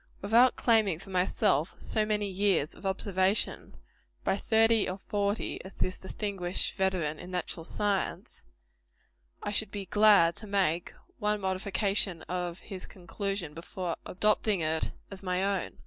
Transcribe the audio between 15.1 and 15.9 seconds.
as my own.